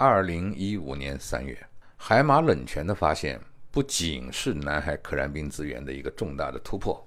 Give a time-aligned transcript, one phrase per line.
[0.00, 1.58] 二零一五年三月，
[1.96, 3.36] 海马冷泉的发现
[3.68, 7.04] 不仅是南海可燃冰资源的一个重大的突破，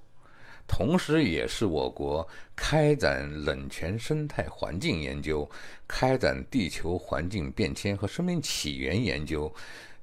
[0.68, 5.50] 同时也是我国开展冷泉生态环境研究、
[5.88, 9.50] 开展地球环境变迁和生命起源研究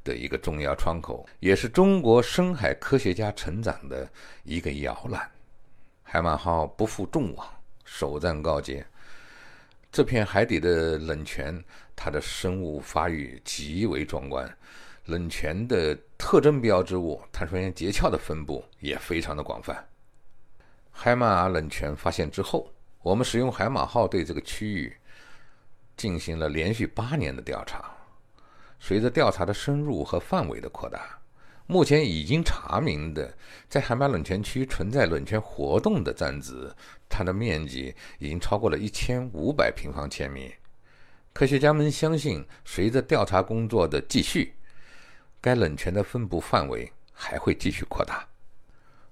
[0.03, 4.09] 的一个重要窗口，也是中国深海科学家成长的
[4.43, 5.29] 一个摇篮。
[6.01, 7.47] 海马号不负众望，
[7.85, 8.83] 首战告捷。
[9.91, 11.63] 这片海底的冷泉，
[11.95, 14.47] 它的生物发育极为壮观，
[15.05, 19.83] 冷泉的特征标志物碳酸盐结壳的分布也非常的广泛。
[20.91, 22.71] 海马冷泉发现之后，
[23.01, 24.95] 我们使用海马号对这个区域
[25.97, 27.91] 进行了连续八年的调查。
[28.79, 31.19] 随着调查的深入和范围的扩大，
[31.65, 33.33] 目前已经查明的
[33.67, 36.71] 在海马冷泉区存在冷泉活动的站址，
[37.09, 40.53] 它的面积已经超过了一千五百平方千米。
[41.33, 44.53] 科学家们相信，随着调查工作的继续，
[45.41, 48.27] 该冷泉的分布范围还会继续扩大。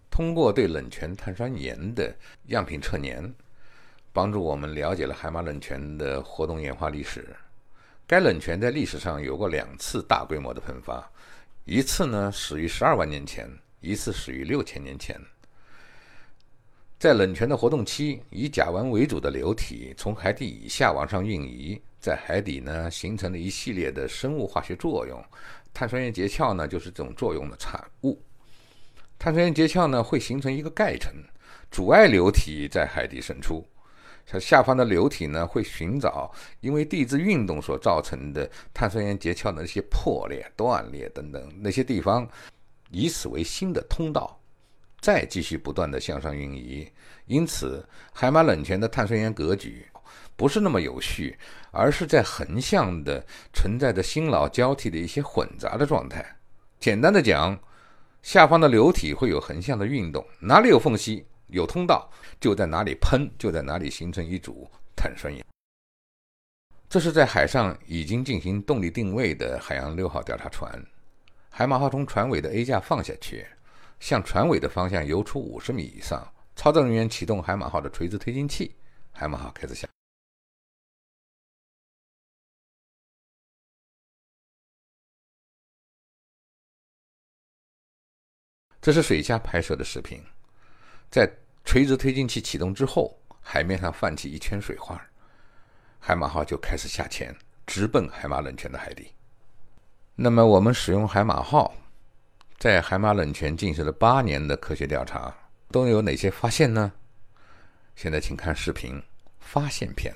[0.09, 2.15] 通过对冷泉碳酸盐的
[2.47, 3.33] 样品测年，
[4.11, 7.35] 帮助我们了解了海马冷泉的活动演化历史。
[8.07, 11.11] 该冷泉在历史上有过两次大规模的喷发。
[11.65, 13.49] 一次呢始于十二万年前，
[13.81, 15.19] 一次始于六千年前。
[16.99, 25.23] 在冷泉的活动期，以甲烷为主的流体从海底以下往上运移，在海底呢形成了一系列的生物化学作用，
[25.71, 28.19] 碳酸盐结壳呢就是这种作用的产物。
[29.19, 31.13] 碳酸盐结壳呢会形成一个盖层，
[31.69, 33.63] 阻碍流体在海底渗出。
[34.25, 42.27] 像下方的流体呢，会寻找因为地质运动所造成的碳酸盐结壳的那些破裂、断裂等等那些地方，
[42.89, 44.37] 以此为新的通道，
[44.99, 46.91] 再继续不断的向上运移。
[47.25, 49.85] 因此，海马冷泉的碳酸盐格局
[50.35, 51.37] 不是那么有序，
[51.71, 56.25] 而是在横向的存在着新老交替的一些混杂的状态。
[56.79, 57.59] 简单的讲，
[58.21, 61.25] 下方的流体会有横向的运动，哪里有缝隙？
[61.47, 62.09] 有通道，
[62.41, 65.43] 就在哪里喷，就在哪里形成一组碳酸盐。
[66.89, 70.85] 这是在海上已经进行动力定位的海洋六号调查船。
[71.49, 73.45] 海马号从船尾的 A 架放下去，
[73.99, 76.25] 向船尾的方向游出五十米以上。
[76.55, 78.75] 操作人员启动海马号的垂直推进器，
[79.11, 79.87] 海马号开始下。
[88.81, 90.19] 这是水下拍摄的视频。
[91.11, 91.31] 在
[91.63, 94.99] 垂直推进器启动之后，海面上泛起一圈水花，
[95.99, 97.37] 海马号就开始下潜，
[97.67, 99.13] 直奔海马冷泉的海底。
[100.15, 101.75] 那么，我们使用海马号
[102.57, 105.31] 在海马冷泉进行了八年的科学调查，
[105.69, 106.91] 都有哪些发现呢？
[107.95, 108.99] 现在请看视频
[109.39, 110.11] 发现篇。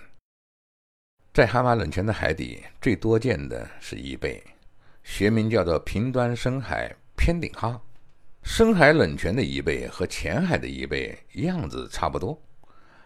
[1.31, 4.43] 在海马冷泉的海底，最多见的是贻贝，
[5.03, 7.79] 学名叫做平端深海偏顶哈。
[8.41, 12.35] 深海冷泉的贻贝和浅海的贻贝样子差不多，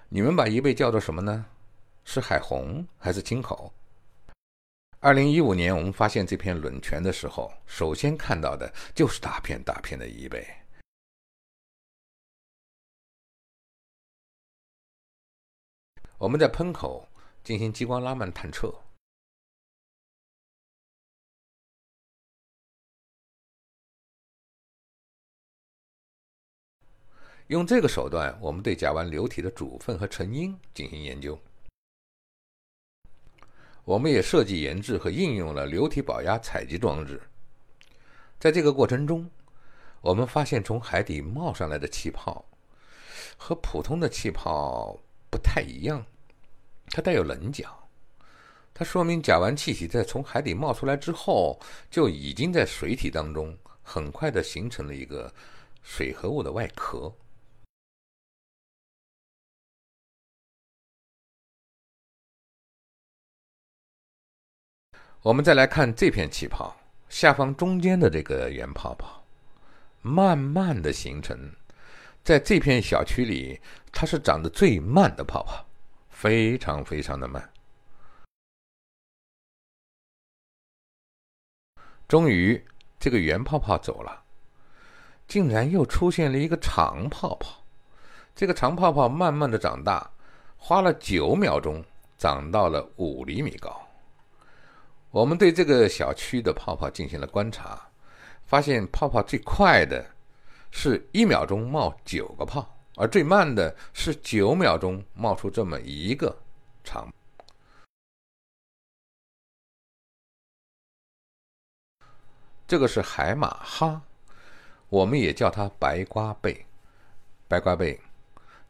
[0.07, 1.45] 你们把贻贝叫做什么呢？
[2.05, 3.73] 是海虹还是青口？
[5.05, 10.43] 二零一五年我们发现这片冷泉的时候，首先看到的就是大片大片的贻贝。
[16.17, 17.07] 我们在喷口
[17.43, 18.73] 进行激光拉曼探测。
[27.45, 31.39] 用这个手段，我们对甲烷流体的组分和成因进行研究。
[33.85, 37.21] 我们也设计研制和应用了流体保压采集装置。
[38.39, 39.29] 在这个过程中，
[40.01, 42.43] 我们发现从海底冒上来的气泡
[43.37, 46.03] 和普通的气泡不太一样，
[46.89, 47.87] 它带有棱角。
[48.73, 51.59] 它说明甲烷气体在从海底冒出来之后，
[51.89, 55.31] 就已经在水体当中很快的形成了一个
[55.83, 57.13] 水合物的外壳。
[65.25, 66.77] 我们再来看这片气泡
[67.09, 69.23] 下方中间的这个圆泡泡，
[70.03, 71.51] 慢慢的形成，
[72.23, 73.59] 在这片小区里，
[73.91, 75.65] 它是长得最慢的泡泡，
[76.11, 77.51] 非常非常的慢。
[82.07, 82.63] 终于，
[82.99, 84.23] 这个圆泡泡走了，
[85.27, 87.63] 竟然又出现了一个长泡泡。
[88.35, 90.07] 这个长泡泡慢慢的长大，
[90.55, 91.83] 花了九秒钟，
[92.15, 93.84] 长到了五厘米高。
[95.15, 97.81] 我们对这个小区的泡泡进行了观察，
[98.45, 100.05] 发现泡泡最快的
[100.71, 106.37] 是一秒钟冒九个泡，而最慢的是九秒钟冒出这么一个
[106.83, 107.07] 长。
[112.67, 114.01] 这个是海马哈，
[114.89, 116.65] 我们也叫它白瓜贝。
[117.47, 117.97] 白瓜贝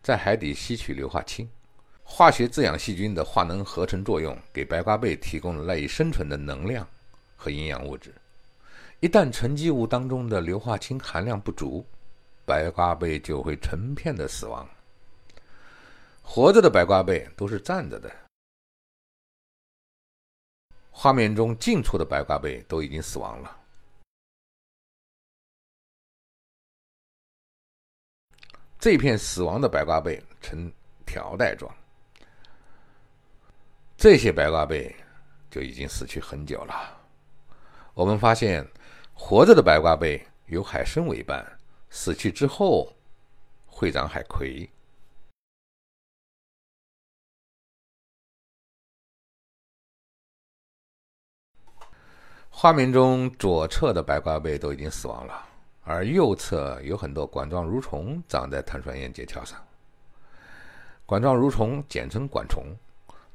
[0.03, 1.49] 在海底吸取硫化氢，
[2.07, 6.87] 化学滋养细菌的化能合成作用，给白瓜贝提供了赖以生存的能量
[7.35, 8.13] 和营养物质。
[9.01, 11.85] 一旦沉积物当中的硫化氢含量不足，
[12.45, 14.65] 白瓜贝就会成片的死亡。
[16.21, 18.09] 活着的白瓜贝都是站着的。
[20.89, 23.57] 画面中近处的白瓜贝都已经死亡了。
[28.79, 30.71] 这片死亡的白瓜贝呈
[31.05, 31.75] 条带状，
[33.97, 34.93] 这些白瓜贝
[35.49, 36.97] 就已经死去很久了。
[37.93, 38.67] 我们发现，
[39.13, 41.45] 活着的白瓜贝有海参为伴，
[41.89, 42.93] 死去之后
[43.65, 44.69] 会长海葵。
[52.49, 55.49] 画面中左侧的白瓜贝都已经死亡了。
[55.83, 59.63] 而右侧有很多管状蠕虫长在碳酸盐结条上。
[61.05, 62.65] 管状蠕虫简称管虫，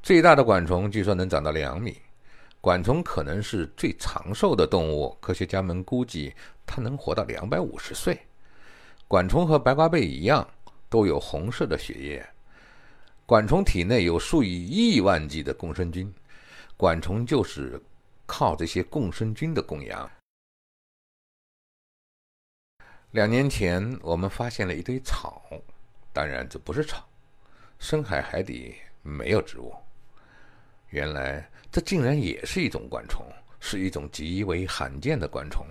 [0.02, 2.00] 最大的管虫据说能长到两米。
[2.62, 6.35] 管虫可能是最长寿的动物，科学家们估计
[6.67, 8.20] 它能活到两百五十岁。
[9.08, 10.47] 管虫和白瓜贝一样，
[10.91, 12.29] 都有红色的血液。
[13.25, 16.12] 管虫体内有数以亿万计的共生菌，
[16.76, 17.81] 管虫就是
[18.26, 20.11] 靠这些共生菌的供养。
[23.12, 25.43] 两年前，我们发现了一堆草，
[26.12, 27.08] 当然这不是草，
[27.79, 29.75] 深海海底没有植物。
[30.90, 33.25] 原来这竟然也是一种管虫，
[33.58, 35.66] 是一种极为罕见的管虫。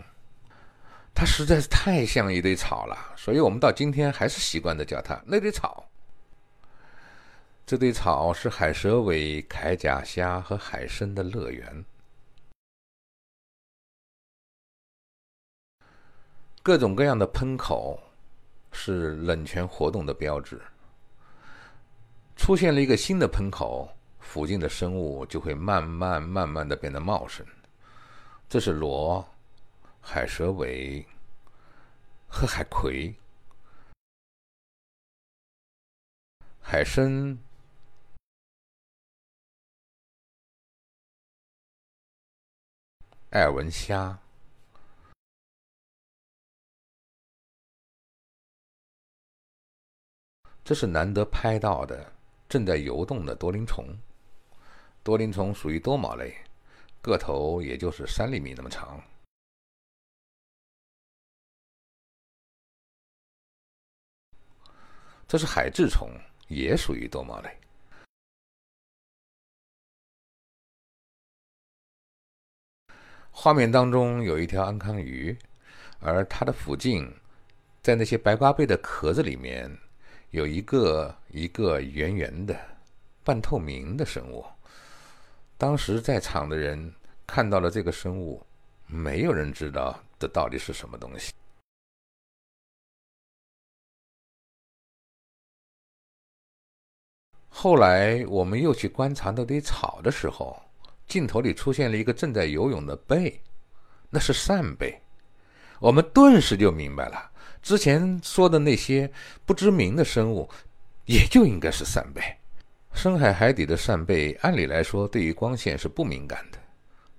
[1.13, 5.86] 它实在是太像一堆草了，所以我们到今天还是习惯的叫它那堆草。
[7.66, 11.86] 这堆草是海蛇尾、铠甲虾和海参的乐园。
[16.63, 18.01] 各种各样的喷口
[18.71, 20.62] 是冷泉活动的标志。
[22.36, 23.92] 出现了一个新的喷口，
[24.30, 27.44] 附近的生物就会慢慢慢慢的变得茂盛。
[28.48, 29.28] 这是螺、
[30.00, 31.04] 海蛇尾
[32.28, 33.12] 和海葵、
[36.62, 37.40] 海参、
[43.31, 44.16] 艾尔文虾。
[50.64, 52.14] 这是难得拍到的
[52.48, 53.88] 正在游动的多鳞虫。
[55.04, 56.36] 多鳞虫属于多毛类，
[57.01, 59.01] 个头也就是三厘米那么长。
[65.28, 66.10] 这是海蛭虫，
[66.48, 67.57] 也属于多毛类。
[73.31, 75.38] 画面当中有一条安康鱼，
[76.00, 77.10] 而它的附近，
[77.81, 79.69] 在那些白瓜贝的壳子里面。
[80.31, 82.56] 有一个一个圆圆的、
[83.24, 84.45] 半透明的生物。
[85.60, 86.96] 当时在场的人
[87.28, 88.42] 看到了这个生物，
[88.88, 91.34] 没有人知道这到底是什么东西。
[97.50, 100.58] 后来我们又去观察那堆草的时候，
[101.06, 103.42] 镜头里出现了一个正在游泳的贝，
[104.10, 104.98] 那是扇贝。
[105.81, 107.31] 我们顿时就明白了。
[107.62, 109.12] 之前说的那些
[109.45, 110.50] 不知名的生物，
[111.04, 112.39] 也就应该是扇贝。
[112.94, 116.58] 深海海底的扇贝，按理来说对于光线是不敏感的，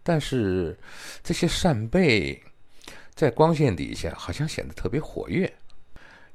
[0.03, 0.79] 但是
[1.23, 2.43] 这些扇贝
[3.15, 5.50] 在光线底下好像显得特别活跃。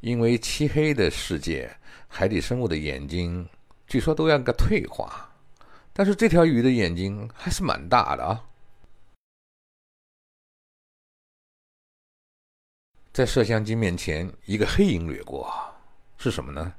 [0.01, 1.75] 因为漆黑的世界，
[2.07, 3.47] 海底生物的眼睛
[3.87, 5.27] 据说都要个退化，
[5.93, 8.43] 但是这条鱼的眼睛还是蛮大的啊。
[13.11, 15.51] 在摄像机面前，一个黑影掠过，
[16.17, 16.73] 是什么呢？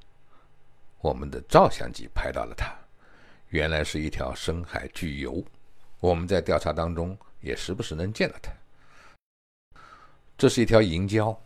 [1.01, 2.75] 我们的照相机拍到了它，
[3.49, 5.45] 原来是一条深海巨游。
[6.01, 8.53] 我们在调查当中也时不时能见到它。
[10.37, 11.37] 这是一条银礁，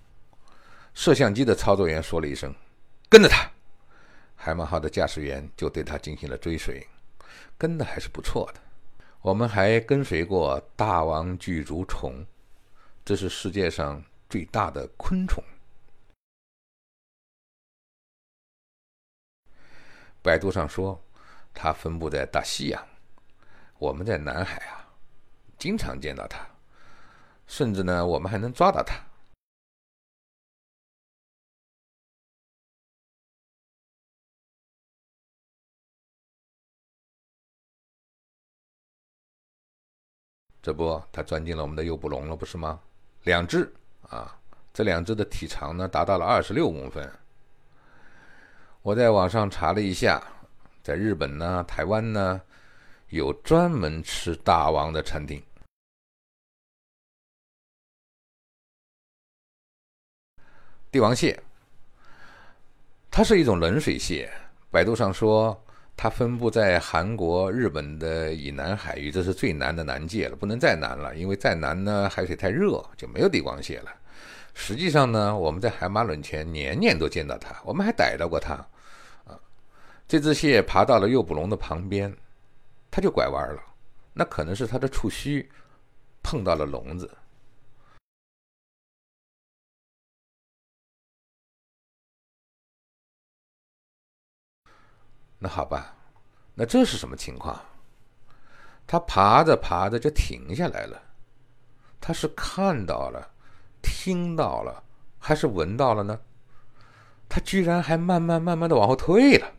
[0.95, 2.55] 摄像机的操作员说了一声
[3.09, 3.51] ：“跟着它。”
[4.37, 6.87] 海马号的驾驶员就对它进行了追随，
[7.59, 8.61] 跟的还是不错的。
[9.21, 12.25] 我们还跟随过大王巨足虫，
[13.05, 14.03] 这是世界上。
[14.31, 15.43] 最大的昆虫，
[20.23, 21.01] 百度上说
[21.55, 22.87] 它分布在大西洋，
[23.79, 24.87] 我们在南海啊，
[25.59, 26.47] 经常见到它，
[27.47, 28.95] 甚至呢，我们还能抓到它。
[40.63, 42.79] 这不，它钻进了我们的诱捕笼了，不是吗？
[43.23, 43.73] 两只
[44.03, 44.39] 啊，
[44.75, 47.11] 这两只的体长呢达到了二十六公分。
[48.83, 50.23] 我在网上查了一下，
[50.83, 52.41] 在日本呢、台湾呢，
[53.11, 55.43] 有专门吃大王的餐厅。
[60.91, 61.39] 帝王蟹，
[63.11, 64.33] 它是一种冷水蟹。
[64.71, 65.63] 百度上说，
[65.95, 73.95] 它分布在韩国、日本的以南海域，这是最南的南界了，不能再南了，因为再南呢，海水太热，就没有帝王蟹了。
[74.55, 78.55] 实际上呢，我们在海马冷泉年年都见到它，我们还逮到过它。
[79.25, 79.39] 啊，
[80.07, 82.15] 这只蟹爬到了诱捕笼的旁边，
[82.91, 83.63] 它就拐弯了，
[84.13, 85.51] 那可能是它的触须
[86.23, 87.11] 碰到了笼子。
[95.39, 95.95] 那好吧，
[96.55, 97.59] 那这是什么情况？
[98.87, 101.01] 它爬着爬着就停下来了，
[102.01, 103.33] 它是看到了。
[103.83, 104.83] 听到了
[105.19, 106.21] 还是闻到了呢？
[107.29, 109.55] 他居然还慢慢慢慢的往后退了。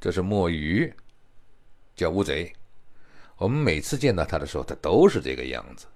[0.00, 0.92] 这是墨鱼，
[1.94, 2.50] 叫乌贼。
[3.36, 5.86] 我们每次见到它的时候，它都是这个样子。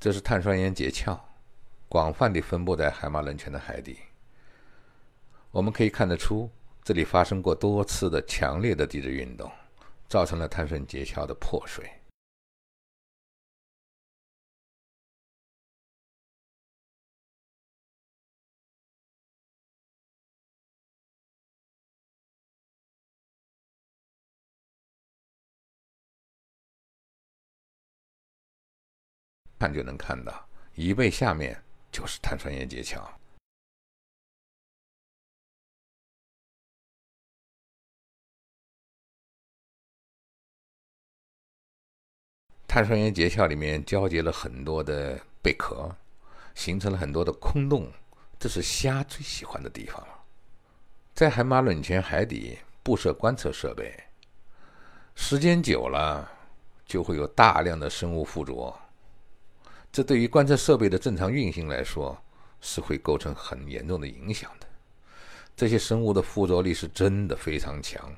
[0.00, 1.20] 这是碳酸盐结壳，
[1.86, 3.98] 广泛地分布在海马冷泉的海底。
[5.50, 6.50] 我们可以看得出，
[6.82, 9.52] 这里发生过多次的强烈的地质运动，
[10.08, 11.86] 造成了碳酸结壳的破碎。
[29.60, 31.62] 看就能看到，椅背下面
[31.92, 32.98] 就是碳酸盐结壳。
[42.66, 45.94] 碳酸盐结壳里面交结了很多的贝壳，
[46.54, 47.92] 形成了很多的空洞，
[48.38, 50.24] 这是虾最喜欢的地方了。
[51.12, 53.94] 在海马冷泉海底布设观测设备，
[55.14, 56.26] 时间久了
[56.86, 58.74] 就会有大量的生物附着。
[59.92, 62.16] 这对于观测设备的正常运行来说，
[62.60, 64.66] 是会构成很严重的影响的。
[65.56, 68.14] 这些生物的附着力是真的非常强，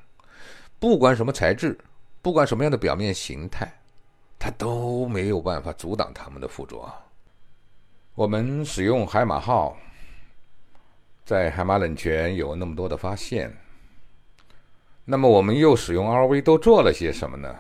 [0.79, 1.77] 不管什么材质，
[2.21, 3.73] 不管什么样的表面形态，
[4.39, 6.93] 它都没有办法阻挡它们的附着。
[8.15, 9.77] 我们使用海马号，
[11.25, 13.57] 在海马冷泉有那么多的发现，
[15.05, 17.57] 那么我们又使用 RV 都做了些什么呢？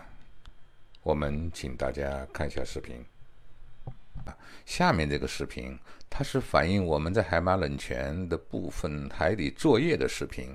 [1.03, 3.05] 我们请大家看一下视频。
[4.65, 10.55] 下面这个视频，它是反映我们在海马冷泉的部分海底作业的视频，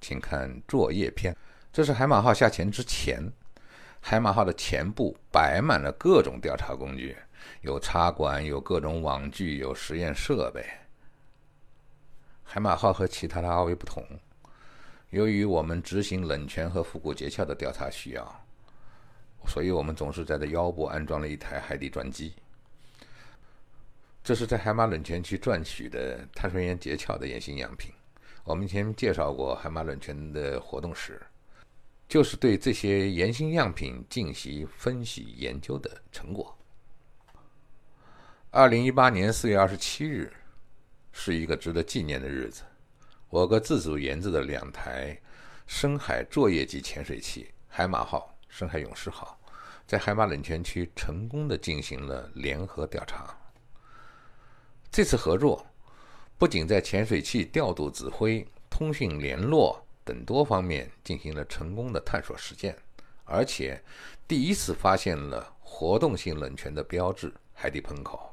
[0.00, 1.36] 请看作业片。
[1.72, 3.20] 这是海马号下潜之前，
[4.00, 7.16] 海马号的前部摆满了各种调查工具，
[7.62, 10.64] 有插管，有各种网具，有实验设备。
[12.42, 14.06] 海马号和其他的 RV 不同，
[15.10, 18.44] 由于我们执行冷泉和腹股结壳的调查需要，
[19.48, 22.34] 所以我们总是在这腰部安装了一台海底钻机。
[24.24, 27.92] 这是在海马冷泉区钻取的碳酸盐结壳的岩性样品。
[28.42, 31.20] 我们以前介绍过海马冷泉的活动史，
[32.08, 36.56] 就是对这些岩性样品进行分析研究的成果。
[38.50, 40.32] 二零一八年四月二十七日
[41.12, 42.62] 是一个值得纪念的日子，
[43.28, 45.14] 我国自主研制的两台
[45.66, 49.38] 深海作业级潜水器“海马号”“深海勇士号”
[49.86, 53.36] 在海马冷泉区成功的进行了联合调查。
[54.94, 55.66] 这次合作
[56.38, 62.78] 不仅在潜水器调度、指挥、通讯、联络等多方面进行了成功的探索实践，
[63.24, 63.82] 而且
[64.28, 68.32] 第一次发现了活动性冷泉的标志——海底喷口。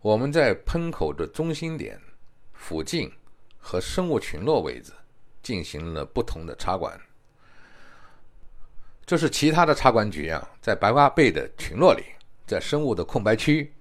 [0.00, 2.00] 我们在喷口的中心点
[2.52, 3.10] 附近
[3.58, 4.92] 和生物群落位置
[5.42, 6.96] 进行了不同的插管，
[9.04, 12.04] 这是其他的插管局啊，在白花贝的群落里，
[12.46, 13.74] 在生物的空白区。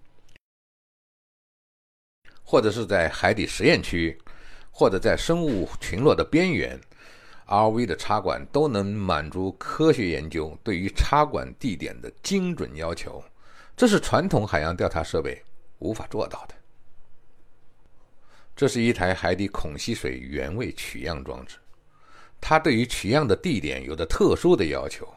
[2.52, 4.18] 或者是在海底实验区，
[4.72, 6.78] 或者在生物群落的边缘
[7.48, 13.24] ，RV 的插管都能满足科学研究对于插管地点的精准要求，
[13.78, 15.42] 这是传统海洋调查设备
[15.80, 16.56] 无法做到的。
[18.54, 21.56] 这是一台海底孔吸水原位取样装置，
[22.42, 25.08] 它对于取样的地点有着特殊的要求。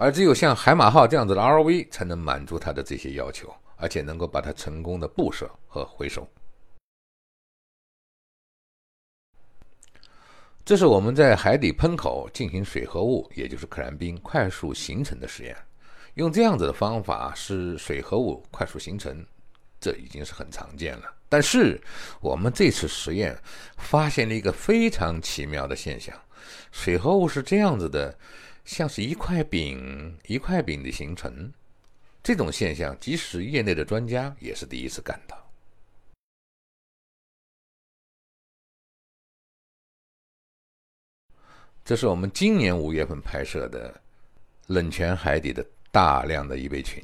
[0.00, 6.26] 而只有像海马号这样子的 ROV 才能满足它的这些要求，而且能够把它成功的布设和回收。
[10.64, 15.54] 这是我们在海底喷口进行水合物，也就是可燃冰快速形成的实验。
[16.14, 19.22] 用这样子的方法使水合物快速形成，
[19.78, 21.14] 这已经是很常见了。
[21.28, 21.78] 但是
[22.22, 23.38] 我们这次实验
[23.76, 26.18] 发现了一个非常奇妙的现象：
[26.72, 28.16] 水合物是这样子的，
[28.70, 31.52] 像是一块饼一块饼的形成。
[32.22, 35.36] 这种现象，即使业内的专家也是第一次看到。
[41.84, 44.00] 这是我们今年五月份拍摄的
[44.68, 47.02] 冷泉海底的大量的贻贝群。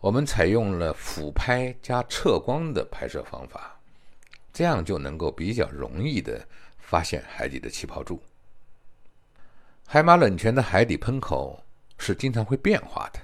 [0.00, 3.78] 我们采用了俯拍加测光的拍摄方法，
[4.54, 8.18] 这样就能够比较容易的发现海底的气泡柱。
[9.86, 11.62] 海马冷泉的海底喷口
[11.98, 13.20] 是经常会变化的。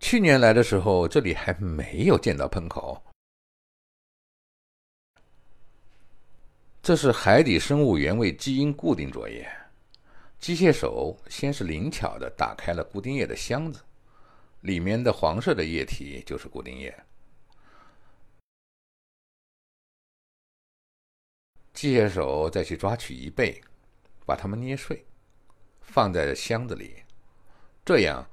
[0.00, 3.00] 去年来的时候，这里还没有见到喷口。
[6.82, 9.48] 这是海底生物原位基因固定作业。
[10.40, 13.80] 机械手先是灵巧地打开了固定液的箱子，
[14.62, 16.92] 里面的黄色的液体就是固定液。
[21.72, 23.62] 机械手再去抓取贻贝，
[24.26, 25.04] 把它们捏碎，
[25.82, 26.94] 放在箱子里，
[27.84, 28.26] 这样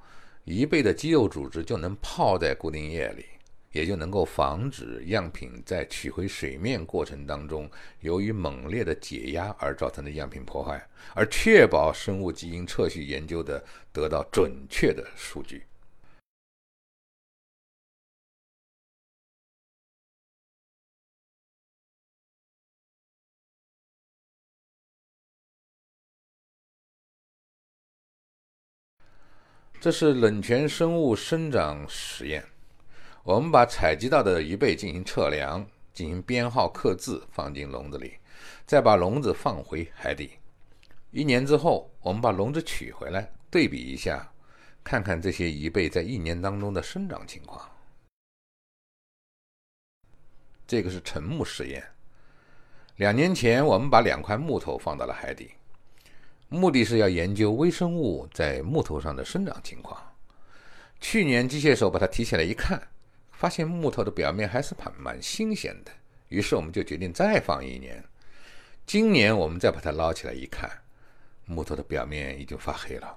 [0.44, 3.26] 一倍的肌肉组织就能泡在固定液里。
[3.72, 15.62] 也就能够防止样品在取回水面过程当中，由于猛烈的解压而造成的样品破坏，而确保生物基因测序研究的得到准确的数据。
[29.80, 32.44] 这是冷泉生物生长实验。
[33.22, 38.18] 我们把采集到的贻贝进行测量，进行编号刻字，放进笼子里，
[38.66, 40.32] 再把笼子放回海底。
[41.12, 44.30] 一年之后，我们把笼子取回来，对比一下，
[44.84, 47.66] 看看这些贻贝在一年当中的生长情况。
[50.66, 51.82] 这个是沉木实验。
[52.96, 55.52] 两年前，我们把两块木头放到了海底，
[56.50, 59.98] 目的是要研究微生物在木头上的生长情况。
[61.00, 62.80] 去年，机械手把它提起来一看。
[63.32, 65.90] 发现木头的表面还是蛮蛮新鲜的，
[66.28, 68.04] 于是我们就决定再放一年。
[68.84, 70.70] 今年我们再把它捞起来一看，
[71.46, 73.16] 木头的表面已经发黑了。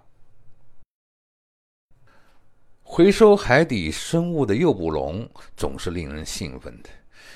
[2.84, 6.90] 回收海底生物的诱捕笼总是令人兴奋的，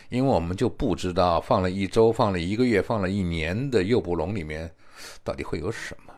[0.08, 4.74] 因为我们就不知道放了一周、放了一个月、放了一年的诱捕笼里面
[5.24, 6.14] 到底会有什么。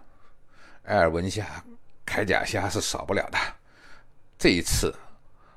[0.83, 1.63] 埃尔文虾、
[2.05, 3.37] 铠甲虾是少不了的，
[4.37, 4.93] 这一次。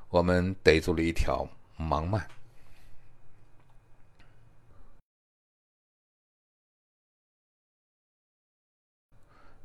[0.09, 2.23] 我们逮住了一条盲鳗。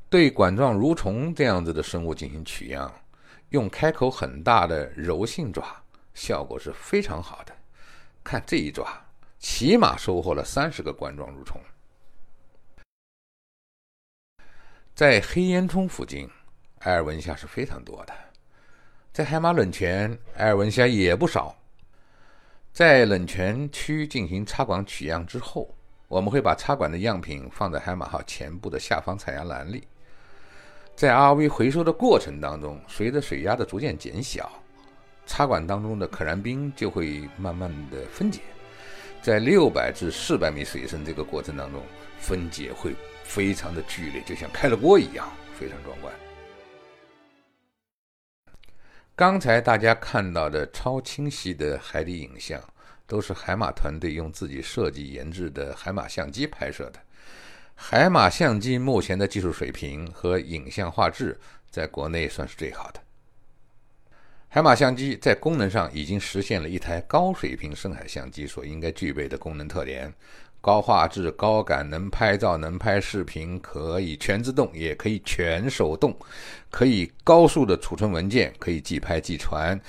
[0.10, 2.90] 对管状蠕虫这样子的生物进行取样，
[3.50, 7.54] 用开口很大的柔性爪，效果是非常好的。
[8.24, 8.88] 看这一爪，
[9.38, 11.60] 起码收获了三十个管状蠕虫。
[14.98, 16.28] 在黑烟囱附近，
[16.80, 18.14] 埃尔文虾是非常多的。
[19.14, 21.56] 在海马冷泉，埃尔文虾也不少。
[22.74, 25.70] 在冷泉区进行插管取样之后，
[26.08, 29.88] 我们会把插管的样品放在海马号前部的下方采样栏里。
[30.96, 34.52] 在 RV 回收的过程当中，随着水压的逐渐减小，
[35.28, 38.42] 插管当中的可燃冰就会慢慢的分解。
[39.22, 41.84] 在六百至四百米水深这个过程当中，
[42.18, 42.96] 分解会
[43.28, 46.14] 非常的剧烈，就像开了锅一样，非常壮观。
[49.16, 52.62] 刚才大家看到的超清晰的海底影像，
[53.06, 57.00] 都是海马团队用自己设计研制的海马相机拍摄的。
[57.76, 63.02] 海马相机目前的技术水平和影像画质，在国内算是最好的。
[64.50, 70.12] 海马相机在功能上已经实现了一台高水平深海相机所应该具备的功能特点。
[70.60, 76.14] 高画质、高感，能拍照、能拍视频，可以全自动，也可以全手动，
[76.70, 79.80] 可以高速的储存文件，可以即拍即传，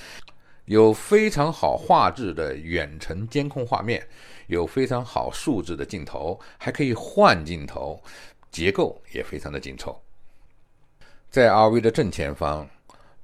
[0.66, 4.06] 有非常好画质的远程监控画面，
[4.46, 8.00] 有非常好素质的镜头，还可以换镜头，
[8.50, 10.00] 结构也非常的紧凑。
[11.28, 12.68] 在 RV 的正前方，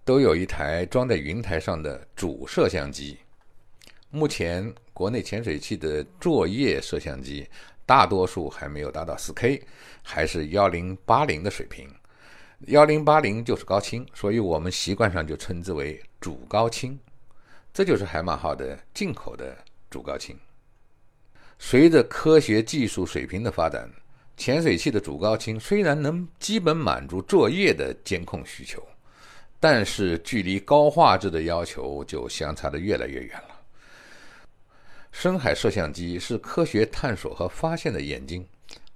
[0.05, 3.19] 都有一台装在云台上的主摄像机。
[4.15, 7.45] 目前，国内潜水器的作业摄像机
[7.85, 9.61] 大多数还没有达到 4K，
[10.05, 11.91] 还是1080的水平。
[12.69, 16.97] 幺零八零就是高清，所以我们习惯上就称之为主高清。
[17.73, 19.59] 这就是海马号的进口的
[19.91, 20.39] 主高清。
[21.59, 23.91] 随着科学技术水平的发展，
[24.37, 28.81] 潜水器的主高清虽然能基本满足作业的监控需求，
[29.59, 33.54] 但是距离高画质的要求就相差的越来越远了。
[35.17, 38.45] 深海摄像机是科学探索和发现的眼睛，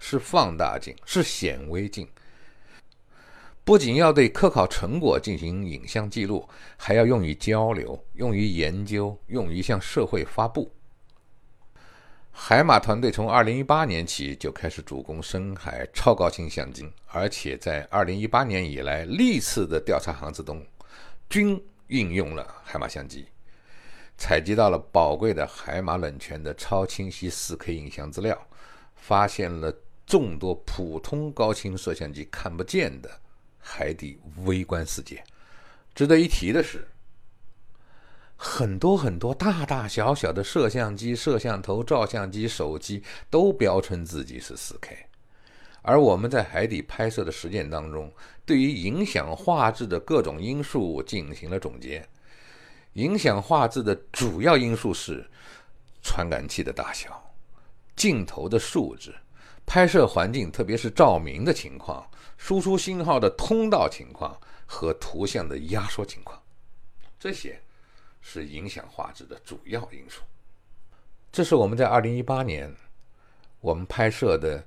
[0.01, 2.07] 是放大镜，是显微镜。
[3.65, 10.69] 不仅要对科考成果进行影像记录，还要用于交流、用于研究、用于向社会发布。
[12.33, 20.67] 海马团队从2018年起就开始主攻深海超高清相机，而且在2018年以来历次的调查航次中，
[21.31, 23.29] 均运用了海马相机，
[24.19, 28.37] 采集到了宝贵的海马冷泉的超清晰 4K 影像资料，
[28.97, 29.73] 发现了
[30.05, 33.09] 众多普通高清摄像机看不见的。
[33.61, 35.23] 海底微观世界，
[35.95, 36.89] 值得一提的是，
[38.35, 44.97] 很多很多大大小小的摄像机、摄像头、照相机、手机都标称自己是 4K，
[45.83, 48.13] 而我们在海底拍摄的实践当中，
[48.47, 52.09] 对于影响画质的各种因素进行了总结。
[52.95, 55.29] 影响画质的主要因素是
[56.03, 57.33] 传感器的大小、
[57.95, 59.15] 镜头的素质、
[59.65, 62.09] 拍摄环境，特别是照明的情况。
[62.37, 66.41] 输出信号的通道情况和图像的压缩情况，
[67.19, 67.61] 这些
[68.21, 70.23] 是影响画质的主要因素。
[71.33, 72.73] 这是我们在二零一八年
[73.61, 74.65] 我们拍摄的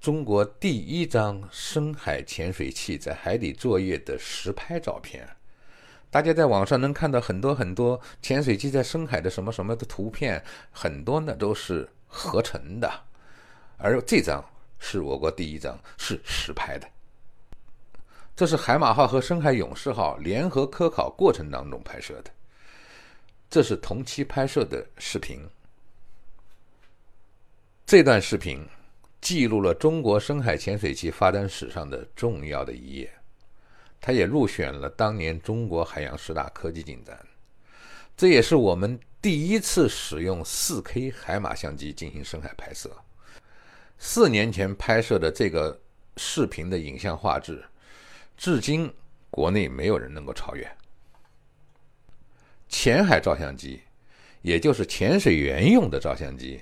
[0.00, 5.28] 中国第一张深海潜水器在海底作业的实拍照片。
[6.10, 12.90] 大家在网上能看到很多很多潜水器在深海的什么什么的图片，很多呢都是合成的，
[13.76, 14.42] 而这张
[14.78, 16.88] 是我国第一张是实拍的。
[18.34, 22.30] 这是海马号和深海勇士号联合科考过程当中拍摄的，
[23.50, 25.40] 这是同期拍摄的视频。
[27.84, 28.64] 这段视频
[29.20, 33.12] 记录了中国深海潜水器发展史上的重要的一页，
[34.00, 37.18] 它也入选了当年中国海洋十大科技进展。
[38.16, 42.90] 这也是我们第一次使用 4K 海马相机进行深海拍摄。
[43.98, 45.80] 四年前拍摄的这个
[46.16, 47.64] 视频的影像画质。
[48.36, 48.92] 至今，
[49.30, 50.68] 国内没有人能够超越。
[52.68, 53.80] 潜海照相机，
[54.42, 56.60] 也就是潜水员用的照相机，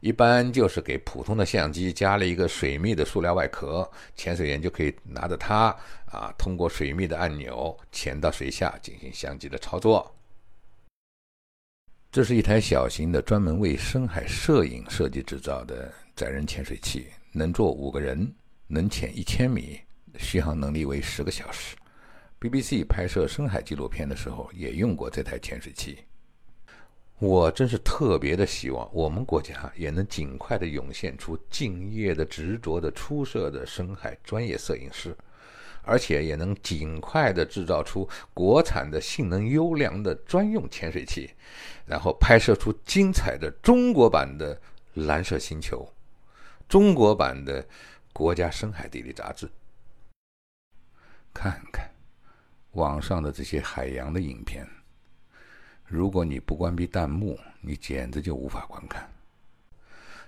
[0.00, 10.14] 一般就是给普通的相机加了一个水密的塑料外壳，潜水员就可以拿着它啊，通过水密的按钮潜到水下进行相机的操作。
[12.10, 18.34] 这是一台小型的、专门为深海摄影设计制造的载人潜水器，能坐五个人，
[18.66, 19.78] 能潜一千米。
[20.18, 21.76] 续航能力为十个小时。
[22.40, 25.98] BBC 拍摄深海纪录片的时候也用过这台潜水器。
[27.20, 35.14] 我真是特别的希望我们国家也能尽快的涌现出敬业的、执着的、出色的深海专业摄影师，
[35.82, 41.30] 而且也能尽快的制造出国产的性能优良的专用潜水器，
[41.84, 44.56] 然后拍摄出精彩的中国版的
[44.94, 45.86] 《蓝色星球》、
[46.70, 47.62] 中国版的
[48.14, 49.46] 《国家深海地理》杂志。
[51.34, 51.86] 看看
[52.72, 54.66] 网上的这些海洋的影片，
[55.90, 59.10] 如果你不关闭弹幕，你简直就无法观看。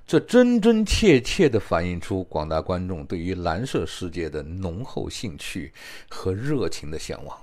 [0.04, 5.72] 这真真切切地反映出广大观众对于蓝色世界的浓厚兴趣
[6.10, 7.40] 和热情的向往。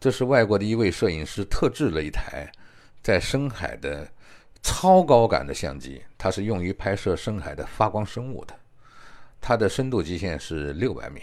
[0.00, 2.50] 这是外国的一位摄影师特制了一台
[3.00, 4.10] 在深海的
[4.64, 8.54] 超高感的相机，它是用于拍摄深海的发光生物的。
[9.40, 11.20] 它的深度极限是六百米。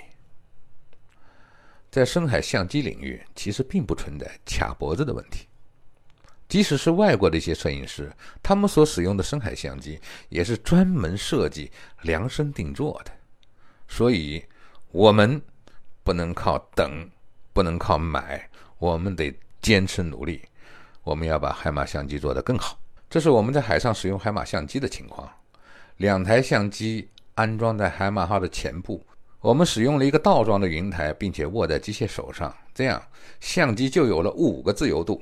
[1.95, 5.47] 在深海相机领域，其实并不存在卡脖子的问题。
[6.49, 8.11] 即使是外国的一些摄影师，
[8.43, 13.11] 他们所使用的深海相机也是专门设计、量身定做的。
[13.87, 14.43] 所以，
[14.91, 15.41] 我们
[16.03, 17.09] 不能靠等，
[17.53, 18.45] 不能靠买，
[18.77, 20.41] 我们得坚持努力。
[21.01, 22.77] 我们要把海马相机做得更好。
[23.09, 25.31] 这是我们在海上使用海马相机的情况。
[25.95, 27.07] 两台相机。
[27.35, 29.05] 安装在海马号的前部，
[29.45, 32.99] 我们使用了一个倒装的云台，并且握在机械手上，这样
[33.39, 35.21] 相机就有了五个自由度，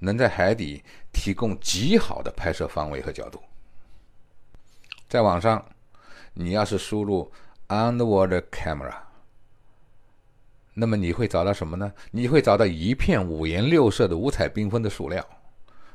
[0.00, 0.82] 能在海底
[1.14, 3.40] 提供极好的拍摄方位和角度。
[5.08, 5.64] 在网上，
[6.34, 7.32] 你要是输入
[7.68, 8.92] underwater camera，
[10.74, 11.90] 那么你会找到什么呢？
[12.10, 15.26] 你会找到一片五颜六色的、五彩缤纷的塑料。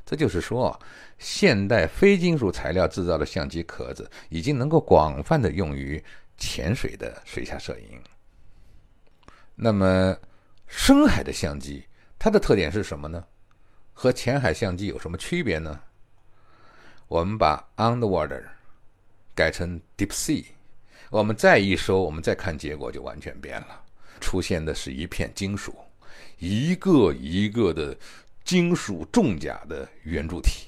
[0.04, 0.78] 这就是说，
[1.20, 6.04] 现代非金属材料制造的相机壳子已经能够广泛的用于
[6.38, 8.02] 潜水的水下摄影。
[9.56, 10.18] 那么，
[10.68, 11.86] 深海的相机
[12.18, 13.24] 它的特点是什么呢？
[13.94, 15.80] 和浅海相机有什么区别呢？
[17.08, 18.44] 我们把 underwater
[19.36, 20.44] 改成 deep sea，
[21.12, 23.84] 我们再一收，我们再看结果就完全变了，
[24.20, 25.76] 出现的是一片金属，
[26.40, 27.96] 一个一个的
[28.44, 30.68] 金属重甲的圆柱体。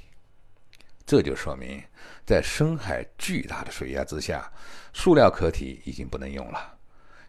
[1.08, 1.84] 这就说明，
[2.26, 4.52] 在深海巨大的水压之下，
[4.98, 6.78] 塑料壳体已经不能用了，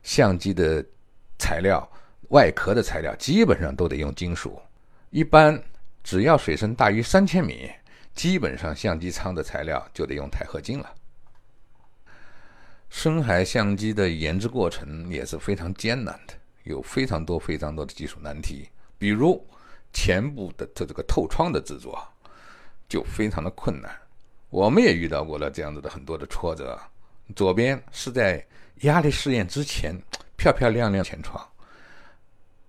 [0.04, 0.82] 相机的
[1.36, 1.86] 材料、
[2.28, 4.62] 外壳的材料基本上都得用金属。
[5.10, 5.60] 一般
[6.04, 7.68] 只要水深大于三千米，
[8.14, 10.94] 基本上相机舱的材料就得用钛合金了。
[12.88, 19.44] 深海相机的研制过程也是非常艰难的，有非常多非常多的技术难题，比如
[19.92, 22.00] 前部的这这个透窗的制作。
[22.88, 23.90] 就非常的困难，
[24.48, 26.80] 我们也遇到过了这样子的很多的挫折。
[27.34, 28.44] 左边是在
[28.82, 29.94] 压力试验之前
[30.36, 31.44] 漂漂亮亮前窗，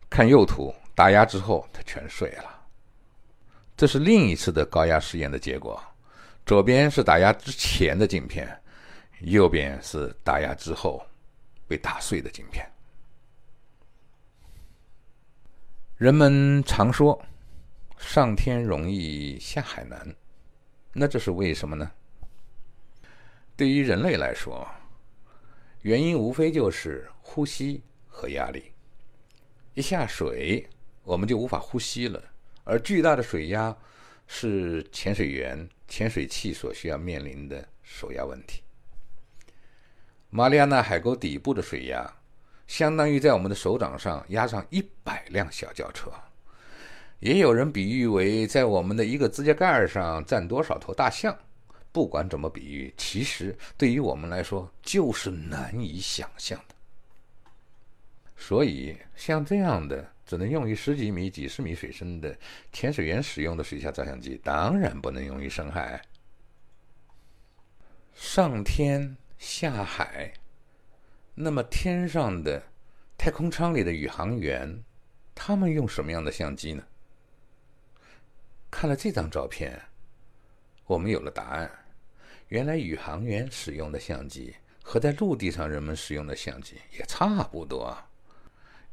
[0.09, 2.65] 看右图打压之后它全碎了。
[3.75, 5.81] 这是另一次的高压试验的结果。
[6.45, 8.47] 左边是打压之前的镜片，
[9.19, 11.05] 右边是打压之后
[11.67, 12.65] 被打碎的镜片。
[15.97, 17.21] 人们常说。
[17.99, 20.15] 上天容易下海难，
[20.93, 21.91] 那这是为什么呢？
[23.57, 24.67] 对于人类来说，
[25.81, 28.71] 原因无非就是呼吸和压力。
[29.73, 30.69] 一下水，
[31.03, 32.23] 我们就无法呼吸了，
[32.63, 33.75] 而巨大的水压
[34.27, 38.61] 是潜水员、潜水器所需要面临的首要问题。
[40.29, 42.13] 马里亚纳海沟底部的水压，
[42.67, 46.11] 相当于在我们的手掌上压上一百辆小轿车。
[47.19, 51.35] 也有人比喻为在我们的一个指甲盖上站多少头大象。
[51.97, 56.75] 不管怎么比喻，其实对于我们来说就是难以想象的。
[58.37, 62.37] 所以，像这样的只能用于十几米、几十米水深的
[62.71, 65.99] 潜水员使用的水下照相机，当然不能用于深海。
[68.13, 70.31] 上天下海，
[71.33, 72.61] 那么天上的
[73.17, 74.83] 太空舱里的宇航员，
[75.33, 76.83] 他们用什么样的相机呢？
[78.69, 79.81] 看了这张照片，
[80.85, 81.71] 我们有了答案。
[82.47, 87.97] 原来宇航员使用的相机和在陆地上人们使用的相机也差不多。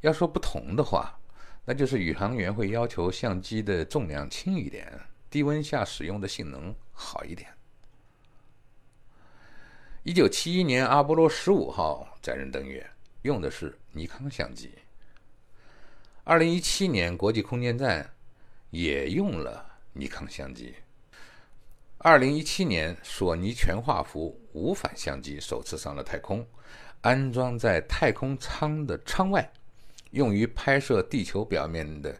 [0.01, 1.17] 要说不同的话，
[1.63, 4.91] 那就是宇航员会要求相机的重量轻一点，
[5.29, 7.49] 低温下使用的性能好一点。
[10.03, 12.89] 一九七一年，阿波罗十五号载人登月，
[13.23, 14.71] 用的是尼康相机。
[16.23, 18.11] 二零一七年，国际空间站。
[18.71, 20.75] 也用了尼康相机。
[22.05, 26.45] 二零一七年，索尼全画幅无反相机首次上了太空，
[27.01, 29.51] 安装在太空舱的舱外，
[30.11, 32.15] 用于拍摄地球表面的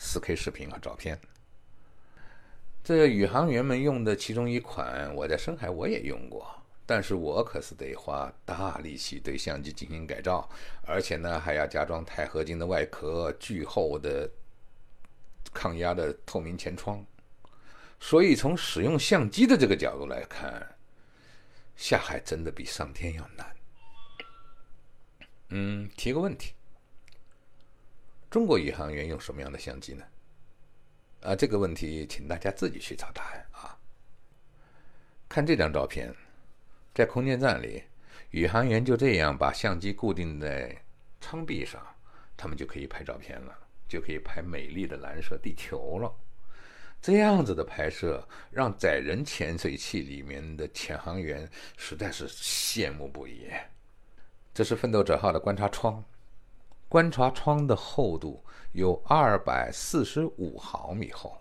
[0.00, 1.20] 4K 视频和照片。
[2.82, 6.50] 这宇航员们用的其中一款，我在深海我也用过，
[6.86, 10.48] 但是我可是得花大力气对相机进行改造，
[10.86, 14.26] 而且呢还要加装钛合金的外壳，巨厚的。
[15.52, 17.04] 抗压的透明前窗，
[18.00, 20.76] 所以从使用相机的这个角度来看，
[21.76, 23.56] 下海真的比上天要难。
[25.48, 26.54] 嗯，提个问题：
[28.30, 30.04] 中国宇航员用什么样的相机呢？
[31.22, 33.78] 啊，这个问题请大家自己去找答案啊。
[35.28, 36.14] 看这张照片，
[36.94, 37.82] 在空间站里，
[38.30, 40.76] 宇航员就这样把相机固定在
[41.20, 41.84] 舱壁上，
[42.36, 43.58] 他们就可以拍照片了。
[43.88, 46.14] 就可以拍美丽的蓝色地球了。
[47.00, 53.48] 这样子的拍摄让载人潜水器里面的潜航员实在是羡慕不已。
[54.52, 56.02] 这是奋斗者号的观察窗，
[56.88, 61.40] 观察窗的厚度有二百四十五毫米厚。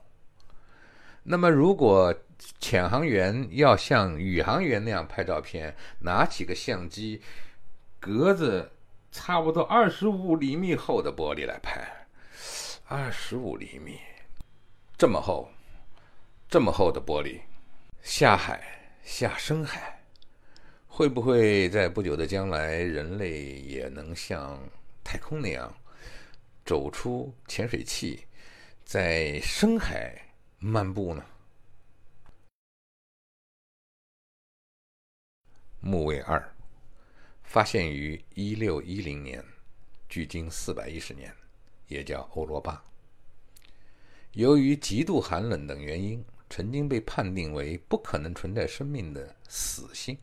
[1.23, 2.13] 那么，如果
[2.59, 7.21] 潜航员要像宇航员那样拍照片，拿起个相机，
[7.99, 8.71] 隔着
[9.11, 12.07] 差不多二十五厘米厚的玻璃来拍。
[12.87, 13.99] 二十五厘米，
[14.97, 15.47] 这么厚，
[16.49, 17.39] 这么厚的玻璃，
[18.01, 20.03] 下海下深海，
[20.87, 24.59] 会不会在不久的将来，人类也能像
[25.03, 25.71] 太空那样，
[26.65, 28.25] 走出潜水器，
[28.83, 30.19] 在深海
[30.57, 31.23] 漫步呢？
[35.79, 36.55] 木卫二，
[37.43, 39.45] 发现于一六一零年，
[40.09, 41.31] 距今四百一十年。
[41.87, 42.83] 也叫欧罗巴。
[44.37, 50.15] 由于极度寒冷等原因，曾经被判定为不可能存在生命的死星。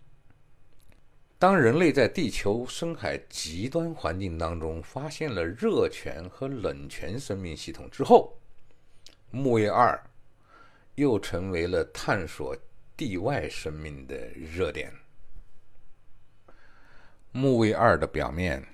[1.36, 8.38] 当人类在地球深海极端环境当中发现了热泉和冷泉生命系统之后，
[9.32, 10.00] 木卫二
[10.94, 12.56] 又成为了探索
[12.96, 14.92] 地外生命的热点。
[17.32, 18.64] 木卫二的表面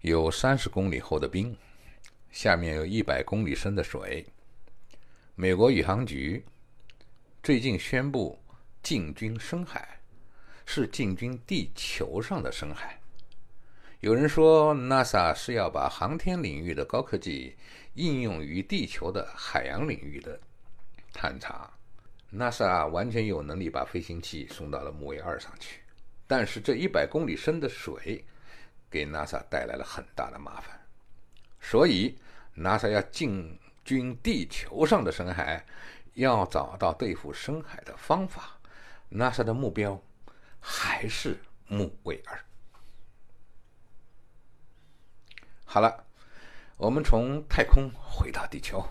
[0.00, 1.54] 有三十公里厚的冰，
[2.30, 4.26] 下面有一百公里深的水。
[5.34, 6.44] 美国宇航局
[7.42, 8.38] 最近宣布
[8.82, 9.96] 进军深海。
[10.68, 13.00] 是进军地球上的深海。
[14.00, 17.56] 有人说，NASA 是要把航天领域的高科技
[17.94, 20.36] 应用于地球的海洋领域的
[21.12, 21.72] 探查。
[22.32, 25.80] NASA 完全有能力把飞行器送到了木卫二上去，
[26.26, 28.24] 但是这一百公里深的水
[28.90, 30.85] 给 NASA 带来了很大的麻烦。
[31.68, 32.16] 所以
[32.56, 35.66] ，NASA 要进军地球上的深海，
[36.14, 38.58] 要找到对付深海的方法。
[39.10, 40.00] NASA 的目标。
[40.68, 42.44] 还是木卫二。
[45.64, 46.04] 好了，
[46.76, 48.84] 我们从太空回到地球，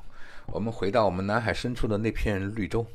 [0.46, 2.88] 我们回到我们南海深处的那片绿洲。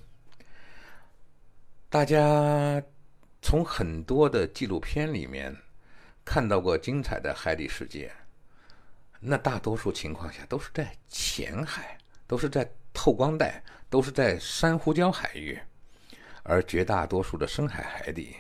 [1.91, 2.83] 大家
[3.43, 5.55] 从很多的纪录片里面
[6.25, 8.11] 看到过精彩的海底世界，
[9.21, 15.59] 那大多数情况下都是在浅海，都是在透光带，都是在珊瑚礁海域，
[16.43, 18.37] 而绝大多数的深海海底。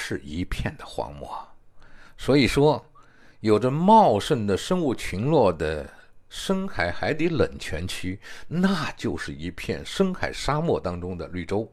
[0.00, 1.28] 是一片的荒漠，
[2.16, 2.84] 所以说，
[3.40, 5.90] 有着茂盛的生物群落的
[6.28, 11.68] 深海海底冷泉区，那就是一片深海沙漠当中的绿洲。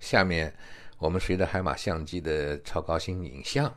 [0.00, 0.52] 下面，
[0.98, 3.72] 我们随着海马相机的超高清影像，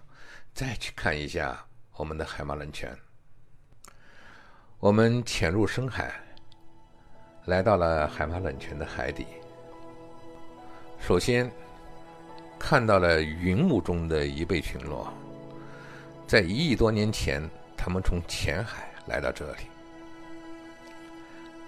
[0.51, 1.63] 再去看一下
[1.95, 2.97] 我们的海马冷泉。
[4.79, 6.09] 我们潜入深海，
[7.45, 9.25] 来到了海马冷泉的海底。
[10.99, 11.49] 首先。
[12.61, 15.07] 看到了云雾中的贻贝群落，
[16.27, 17.41] 在一亿多年前，
[17.77, 19.59] 他们从浅海来到这里。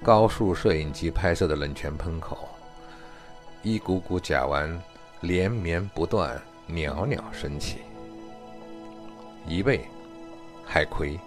[0.04, 2.38] 高速摄影机拍摄的冷泉喷口，
[3.63, 4.78] 一股股甲烷
[5.21, 7.78] 连绵不断，袅袅升起。
[9.47, 9.86] 贻贝、
[10.65, 11.17] 海葵、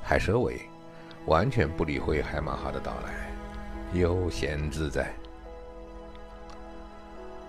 [0.00, 0.60] 海蛇尾
[1.28, 3.30] 完全不理会海马号的到来，
[3.92, 5.12] 悠闲自在。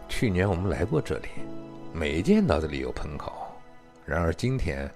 [0.09, 1.29] 去年我们来过这里。
[1.91, 3.31] 没见到这里有喷口，
[4.05, 4.87] 然而今天，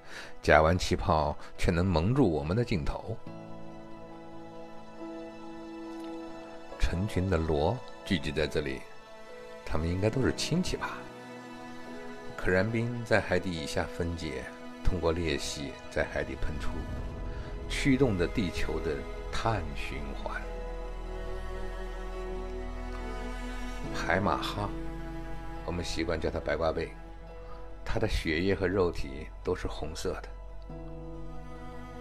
[0.43, 3.17] 甲烷气泡却能蒙住我们的镜头。
[6.79, 8.79] 成群的螺聚集在这里，
[9.65, 10.97] 它们应该都是亲戚吧？
[12.37, 14.43] 可燃冰在海底以下分解，
[14.83, 16.69] 通过裂隙在海底喷出，
[17.73, 18.91] 驱动着地球的
[19.31, 20.39] 碳循环。
[23.95, 24.69] 海马哈。
[25.65, 26.91] 我们习惯叫它白瓜贝，
[27.83, 30.29] 它的血液和肉体都是红色的。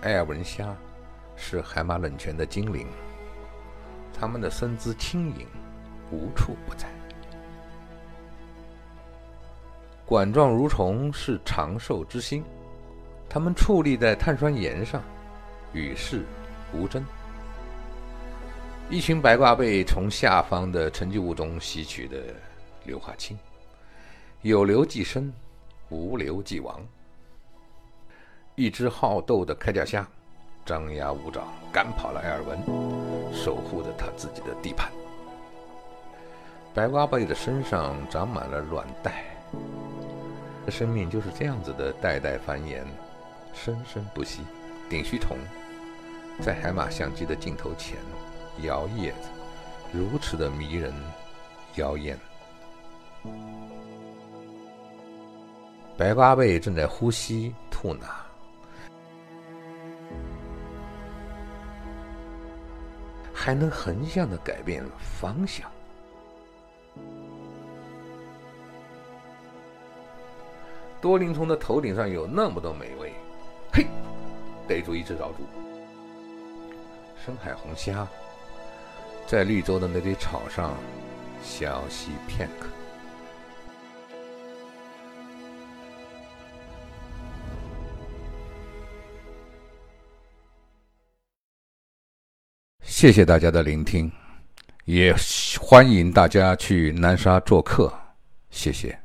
[0.02, 0.76] 艾尔文虾
[1.36, 2.86] 是海马冷泉的精灵，
[4.12, 5.46] 它们的身姿轻盈，
[6.10, 6.86] 无处不在。
[10.04, 12.44] 管状蠕虫是长寿之星，
[13.28, 15.00] 它们矗立在碳酸盐上，
[15.72, 16.22] 与世
[16.72, 17.04] 无争。
[18.90, 22.18] 一群白瓜贝从下方的沉积物中吸取的
[22.84, 23.38] 硫化氢。
[24.42, 25.32] 有硫即生，
[25.88, 26.80] 无硫即亡。
[28.54, 30.06] 一只好斗的开甲虾，
[30.66, 32.58] 张牙舞爪赶跑了埃尔文，
[33.32, 34.90] 守护着他自己的地盘。
[36.74, 39.24] 白瓜贝的身上长满了卵带，
[40.68, 42.82] 生命就是这样子的，代代繁衍，
[43.54, 44.42] 生生不息。
[44.90, 45.38] 顶须虫
[46.40, 47.98] 在海马相机的镜头前
[48.62, 49.28] 摇曳着，
[49.92, 50.92] 如此的迷人
[51.76, 52.18] 妖艳。
[55.96, 58.06] 白八贝正在呼吸吐纳，
[63.32, 65.70] 还能横向的改变方向。
[71.00, 73.12] 多鳞虫的头顶上有那么多美味，
[73.72, 73.86] 嘿，
[74.66, 75.44] 逮住一只绕住。
[77.24, 78.06] 深海红虾
[79.28, 80.76] 在绿洲的那堆草上
[81.40, 82.66] 小息片刻。
[92.80, 94.10] 谢谢大家的聆听，
[94.84, 95.14] 也
[95.60, 97.92] 欢迎大家去南沙做客，
[98.50, 99.01] 谢谢。